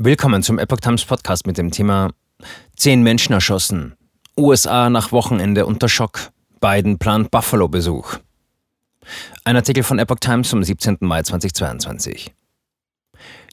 Willkommen 0.00 0.44
zum 0.44 0.60
Epoch 0.60 0.78
Times 0.78 1.04
Podcast 1.04 1.44
mit 1.48 1.58
dem 1.58 1.72
Thema 1.72 2.12
Zehn 2.76 3.02
Menschen 3.02 3.32
erschossen. 3.32 3.96
USA 4.38 4.90
nach 4.90 5.10
Wochenende 5.10 5.66
unter 5.66 5.88
Schock. 5.88 6.30
Biden 6.60 7.00
plant 7.00 7.32
Buffalo-Besuch. 7.32 8.18
Ein 9.42 9.56
Artikel 9.56 9.82
von 9.82 9.98
Epoch 9.98 10.20
Times 10.20 10.50
vom 10.50 10.62
17. 10.62 10.98
Mai 11.00 11.24
2022. 11.24 12.32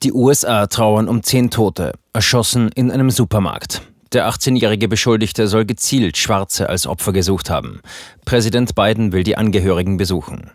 Die 0.04 0.14
USA 0.14 0.68
trauern 0.68 1.08
um 1.08 1.24
zehn 1.24 1.50
Tote, 1.50 1.94
erschossen 2.14 2.70
in 2.76 2.92
einem 2.92 3.10
Supermarkt. 3.10 3.82
Der 4.14 4.30
18-jährige 4.30 4.88
Beschuldigte 4.88 5.48
soll 5.48 5.66
gezielt 5.66 6.16
Schwarze 6.16 6.70
als 6.70 6.86
Opfer 6.86 7.12
gesucht 7.12 7.50
haben. 7.50 7.82
Präsident 8.24 8.76
Biden 8.76 9.14
will 9.14 9.24
die 9.24 9.36
Angehörigen 9.36 9.98
besuchen. 9.98 10.52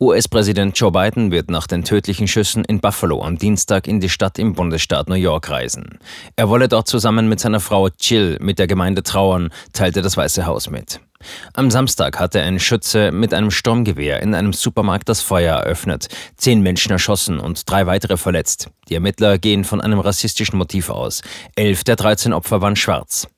US-Präsident 0.00 0.78
Joe 0.78 0.92
Biden 0.92 1.30
wird 1.30 1.50
nach 1.50 1.66
den 1.66 1.84
tödlichen 1.84 2.28
Schüssen 2.28 2.64
in 2.64 2.80
Buffalo 2.80 3.22
am 3.22 3.38
Dienstag 3.38 3.86
in 3.86 4.00
die 4.00 4.08
Stadt 4.08 4.38
im 4.38 4.54
Bundesstaat 4.54 5.08
New 5.08 5.14
York 5.14 5.50
reisen. 5.50 5.98
Er 6.36 6.48
wolle 6.48 6.68
dort 6.68 6.88
zusammen 6.88 7.28
mit 7.28 7.40
seiner 7.40 7.60
Frau 7.60 7.88
Jill 8.00 8.38
mit 8.40 8.58
der 8.58 8.66
Gemeinde 8.66 9.02
trauern, 9.02 9.50
teilte 9.72 10.02
das 10.02 10.16
Weiße 10.16 10.46
Haus 10.46 10.70
mit. 10.70 11.00
Am 11.54 11.70
Samstag 11.70 12.18
hatte 12.18 12.40
ein 12.42 12.58
Schütze 12.58 13.12
mit 13.12 13.34
einem 13.34 13.50
Sturmgewehr 13.50 14.20
in 14.22 14.34
einem 14.34 14.52
Supermarkt 14.52 15.08
das 15.08 15.20
Feuer 15.20 15.56
eröffnet, 15.56 16.08
zehn 16.36 16.62
Menschen 16.62 16.92
erschossen 16.92 17.38
und 17.38 17.70
drei 17.70 17.86
weitere 17.86 18.16
verletzt. 18.16 18.70
Die 18.88 18.94
Ermittler 18.94 19.38
gehen 19.38 19.64
von 19.64 19.80
einem 19.80 20.00
rassistischen 20.00 20.58
Motiv 20.58 20.90
aus. 20.90 21.22
Elf 21.54 21.84
der 21.84 21.96
13 21.96 22.32
Opfer 22.32 22.60
waren 22.60 22.76
schwarz. 22.76 23.28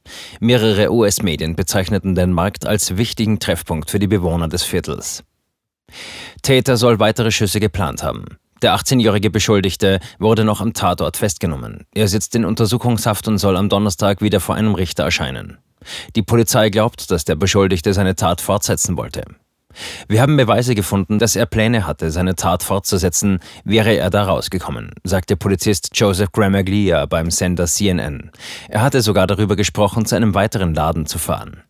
Mehrere 0.41 0.93
US-Medien 0.93 1.56
bezeichneten 1.56 2.15
den 2.15 2.33
Markt 2.33 2.67
als 2.67 2.97
wichtigen 2.97 3.39
Treffpunkt 3.39 3.91
für 3.91 3.98
die 3.98 4.06
Bewohner 4.06 4.48
des 4.48 4.62
Viertels. 4.62 5.25
Täter 6.45 6.77
soll 6.77 7.01
weitere 7.01 7.30
Schüsse 7.30 7.59
geplant 7.59 8.03
haben. 8.03 8.27
Der 8.61 8.77
18-jährige 8.77 9.30
Beschuldigte 9.30 9.98
wurde 10.19 10.45
noch 10.45 10.61
am 10.61 10.75
Tatort 10.75 11.17
festgenommen. 11.17 11.87
Er 11.95 12.07
sitzt 12.07 12.34
in 12.34 12.45
Untersuchungshaft 12.45 13.27
und 13.29 13.39
soll 13.39 13.57
am 13.57 13.70
Donnerstag 13.70 14.20
wieder 14.20 14.41
vor 14.41 14.55
einem 14.55 14.75
Richter 14.75 15.05
erscheinen. 15.05 15.56
Die 16.17 16.22
Polizei 16.22 16.69
glaubt, 16.69 17.11
dass 17.11 17.25
der 17.25 17.34
Beschuldigte 17.34 17.95
seine 17.95 18.15
Tat 18.15 18.42
fortsetzen 18.42 18.98
wollte. 18.98 19.25
Wir 20.08 20.20
haben 20.20 20.36
Beweise 20.36 20.75
gefunden, 20.75 21.19
dass 21.19 21.36
er 21.36 21.47
Pläne 21.47 21.86
hatte, 21.86 22.11
seine 22.11 22.34
Tat 22.34 22.62
fortzusetzen, 22.62 23.41
wäre 23.64 23.94
er 23.97 24.11
da 24.11 24.25
rausgekommen, 24.25 24.91
sagte 25.05 25.36
Polizist 25.36 25.91
Joseph 25.94 26.33
Gramaglia 26.33 27.06
beim 27.06 27.31
Sender 27.31 27.66
CNN. 27.66 28.31
Er 28.69 28.83
hatte 28.83 29.03
sogar 29.03 29.27
darüber 29.27 29.56
gesprochen, 29.56 30.06
zu 30.06 30.16
einem 30.16 30.34
weiteren 30.34 30.75
Laden 30.75 31.06
zu 31.06 31.19
fahren. 31.19 31.62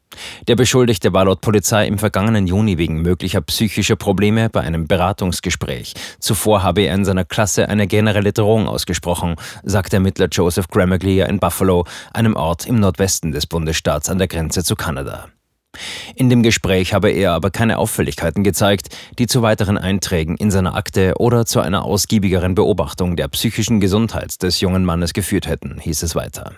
Der 0.48 0.56
Beschuldigte 0.56 1.12
war 1.12 1.24
laut 1.24 1.40
Polizei 1.40 1.86
im 1.86 1.98
vergangenen 1.98 2.46
Juni 2.46 2.78
wegen 2.78 3.02
möglicher 3.02 3.40
psychischer 3.40 3.96
Probleme 3.96 4.48
bei 4.48 4.60
einem 4.60 4.86
Beratungsgespräch. 4.86 5.94
Zuvor 6.18 6.62
habe 6.62 6.82
er 6.82 6.94
in 6.94 7.04
seiner 7.04 7.24
Klasse 7.24 7.68
eine 7.68 7.86
generelle 7.86 8.32
Drohung 8.32 8.68
ausgesprochen, 8.68 9.36
sagt 9.62 9.92
Ermittler 9.92 10.28
Joseph 10.30 10.68
Gramaglia 10.68 11.26
in 11.26 11.40
Buffalo, 11.40 11.84
einem 12.12 12.36
Ort 12.36 12.66
im 12.66 12.76
Nordwesten 12.76 13.32
des 13.32 13.46
Bundesstaats 13.46 14.08
an 14.08 14.18
der 14.18 14.28
Grenze 14.28 14.62
zu 14.62 14.76
Kanada. 14.76 15.28
In 16.16 16.30
dem 16.30 16.42
Gespräch 16.42 16.94
habe 16.94 17.10
er 17.10 17.32
aber 17.32 17.50
keine 17.50 17.78
Auffälligkeiten 17.78 18.44
gezeigt, 18.44 18.96
die 19.18 19.26
zu 19.26 19.42
weiteren 19.42 19.78
Einträgen 19.78 20.36
in 20.36 20.50
seiner 20.50 20.74
Akte 20.74 21.14
oder 21.18 21.46
zu 21.46 21.60
einer 21.60 21.84
ausgiebigeren 21.84 22.54
Beobachtung 22.54 23.16
der 23.16 23.28
psychischen 23.28 23.80
Gesundheit 23.80 24.42
des 24.42 24.60
jungen 24.60 24.84
Mannes 24.84 25.12
geführt 25.12 25.46
hätten, 25.46 25.78
hieß 25.80 26.02
es 26.02 26.14
weiter. 26.14 26.52